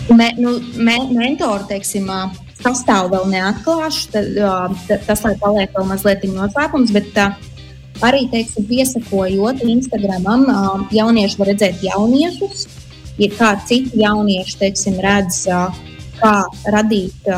Me, 0.10 0.32
nu, 0.42 0.56
me, 0.74 0.96
mentori, 1.12 1.68
teiksim, 1.70 2.10
sastāvu 2.64 3.12
vēl 3.14 3.30
neatklāšu. 3.36 4.08
Tad, 4.16 4.96
tas, 5.06 5.22
lai 5.22 5.36
paliek 5.44 5.78
vēl 5.78 5.86
mazliet 5.92 6.26
noslēpums, 6.32 6.96
bet 6.98 7.14
tā, 7.14 7.28
arī, 8.02 8.24
teiksim, 8.34 8.66
piesakojot 8.72 9.62
Instagramam, 9.70 10.50
jaunieši 10.98 11.42
var 11.44 11.54
redzēt 11.54 11.86
jauniešus 11.86 12.66
ja 13.22 13.30
kādi 13.38 13.70
citi 13.70 14.02
jaunieši 14.04 14.58
teiksim, 14.62 15.00
redz, 15.04 15.46
kā 16.20 16.36
radīt 16.74 17.30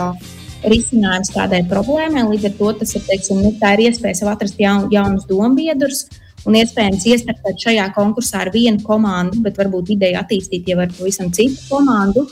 risinājums 0.67 1.31
kādai 1.35 1.63
problēmai. 1.69 2.25
Līdz 2.31 2.49
ar 2.49 2.55
to 2.59 2.71
tas 2.81 2.95
ir, 2.97 3.03
teiksim, 3.07 3.43
nu, 3.43 3.53
ir 3.53 3.83
iespēja 3.87 4.21
sev 4.21 4.31
atrast 4.33 4.59
jaun, 4.61 4.87
jaunus 4.93 5.27
dombiedrus. 5.29 6.07
Un 6.47 6.55
iespējams 6.55 7.03
iestrādāt 7.11 7.59
šajā 7.59 7.89
konkursā 7.95 8.45
ar 8.45 8.53
vienu 8.53 8.79
komandu, 8.85 9.41
bet 9.43 9.57
varbūt 9.59 9.91
ideja 9.97 10.21
attīstīt 10.23 10.69
jau 10.71 10.79
ar 10.79 10.93
pavisam 10.95 11.31
citu 11.35 11.59
komandu. 11.67 12.27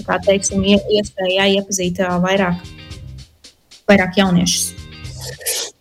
Tā 0.00 0.06
kā 0.08 0.18
teiksim, 0.24 0.64
iespēja 0.66 1.50
iepazīt 1.58 2.00
vairāk, 2.24 2.64
vairāk 3.86 4.18
jauniešus. 4.18 4.81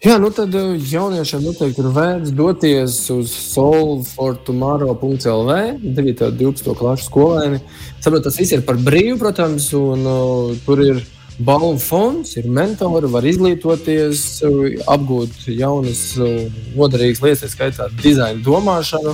Jā, 0.01 0.15
nu 0.17 0.31
tad 0.33 0.49
eh, 0.57 0.81
jauniešiem 0.89 1.43
noteikti 1.45 1.83
ir 1.83 1.91
vērts 1.93 2.31
doties 2.33 2.95
uz 3.13 3.29
solvefortomorrow.lv, 3.51 5.57
9. 5.77 6.23
un 6.25 6.39
12. 6.39 6.73
klases 6.79 7.05
skolēni. 7.05 7.59
Saprotu, 8.01 8.23
tas 8.25 8.33
viss 8.41 8.49
ir 8.55 8.63
par 8.65 8.79
brīvu, 8.81 9.19
protams, 9.21 9.69
un 9.77 10.01
uh, 10.09 10.57
tur 10.65 10.81
ir 10.81 11.05
balvu 11.37 11.77
fonds, 11.85 12.33
ir 12.41 12.49
mentori, 12.49 13.05
var 13.13 13.21
izglītoties, 13.29 14.41
apgūt 14.89 15.45
jaunas, 15.53 16.17
uh, 16.17 16.49
noderīgas 16.73 17.21
lietas, 17.21 17.53
skaitā 17.53 17.85
dizaina 18.01 18.41
domāšanu. 18.41 19.13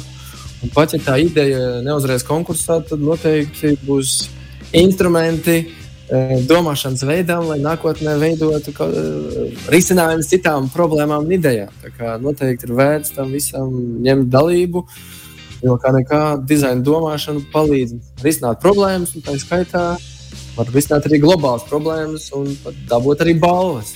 Un 0.64 0.72
pat 0.72 0.96
ja 0.96 1.04
tā 1.04 1.20
ideja 1.20 1.84
neuzreiz 1.84 2.24
konkursā, 2.24 2.80
tad 2.88 3.04
noteikti 3.04 3.76
būs 3.84 4.32
instrumenti, 4.72 5.68
domāšanas 6.08 7.04
veidam, 7.04 7.50
lai 7.50 7.60
nākotnē 7.60 8.16
veidotu 8.20 8.72
eh, 8.72 9.56
risinājumus 9.68 10.30
citām 10.32 10.70
problēmām 10.72 11.26
un 11.26 11.34
idejām. 11.36 11.72
Tā 11.84 11.92
kā 11.92 12.16
noteikti 12.22 12.68
ir 12.68 12.76
vērts 12.78 13.16
tam 13.18 13.34
visam 13.36 13.74
ņemt 14.04 14.30
dalību, 14.32 14.86
jo 15.66 15.78
kā 15.82 15.92
nekā 15.92 16.22
dizaina 16.48 16.82
domāšana 16.82 17.44
palīdz 17.52 18.24
risināt 18.24 18.62
problēmas, 18.64 19.16
un 19.16 19.26
tā 19.26 19.36
skaitā 19.42 19.86
var 20.56 20.72
risināt 20.74 21.06
arī 21.10 21.20
globālas 21.22 21.68
problēmas 21.68 22.30
un 22.38 22.56
dabūt 22.88 23.26
arī 23.26 23.36
balvas. 23.40 23.96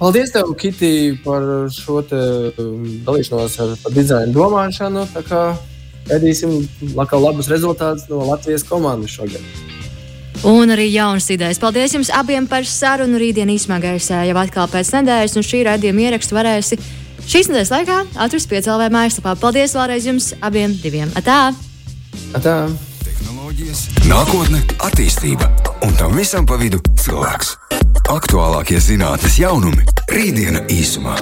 Paldies, 0.00 0.30
tev, 0.32 0.54
Kitī, 0.56 1.18
par 1.20 1.42
šo 1.74 1.98
dalīšanos 2.06 3.58
ar 3.60 3.74
dizaina 3.92 4.32
domāšanu. 4.32 5.04
Gaidīsim 6.08 6.54
labus 6.96 7.50
rezultātus 7.52 8.08
no 8.08 8.22
Latvijas 8.30 8.64
komandas 8.64 9.12
šogad 9.18 9.69
un 10.44 10.72
arī 10.72 10.88
jaunas 10.92 11.28
idejas. 11.32 11.60
Paldies 11.60 11.94
jums 11.94 12.10
abiem 12.14 12.46
par 12.48 12.66
sarunu. 12.68 13.18
Rītdien 13.20 13.50
īsmākais 13.52 14.10
jau 14.10 14.36
atkal 14.40 14.68
pēc 14.70 14.92
nedēļas, 14.96 15.36
un 15.36 15.46
šī 15.46 15.64
raidījuma 15.68 16.06
ierakstu 16.06 16.36
varēsi 16.36 16.78
šīs 17.30 17.50
nedēļas 17.50 17.72
laikā 17.74 17.98
atrast 18.26 18.50
piecēlē 18.50 18.90
mājaslapā. 18.92 19.36
Paldies 19.40 19.76
vēlreiz 19.76 20.08
jums 20.08 20.32
abiem 20.40 20.76
diviem. 20.82 21.12
Atā! 21.18 21.50
Atā. 22.36 22.56
Tehnoloģijas, 23.04 23.84
nākotne, 24.08 24.62
attīstība 24.86 25.50
un 25.86 25.94
tam 25.98 26.16
visam 26.18 26.48
pa 26.48 26.58
vidu 26.60 26.80
cilvēks. 27.00 27.56
Aktuālākie 28.10 28.80
zinātnes 28.82 29.38
jaunumi- 29.42 29.86
rītdiena 30.14 30.66
īsumā. 30.68 31.16